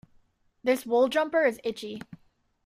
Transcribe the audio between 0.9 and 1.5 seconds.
jumper